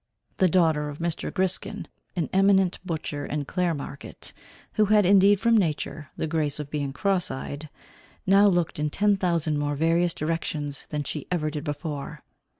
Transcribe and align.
The 0.37 0.49
daughter 0.49 0.89
of 0.89 0.97
Mr. 0.97 1.31
Griskin, 1.31 1.87
an 2.15 2.27
eminent 2.33 2.79
butcher 2.83 3.23
in 3.23 3.45
Clare 3.45 3.75
market, 3.75 4.33
who 4.73 4.85
had 4.85 5.05
indeed 5.05 5.39
from 5.39 5.55
nature, 5.55 6.09
the 6.17 6.25
grace 6.25 6.59
of 6.59 6.71
being 6.71 6.91
cross 6.91 7.29
eyed, 7.29 7.69
now 8.25 8.47
looked 8.47 8.79
in 8.79 8.89
ten 8.89 9.15
thousand 9.15 9.59
more 9.59 9.75
various 9.75 10.15
directions 10.15 10.87
than 10.87 11.03
she 11.03 11.27
ever 11.29 11.51
did 11.51 11.63
before. 11.63 12.23